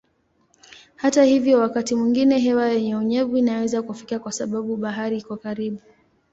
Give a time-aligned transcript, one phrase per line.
[0.95, 5.79] Hata hivyo wakati mwingine hewa yenye unyevu inaweza kufika kwa sababu bahari iko karibu.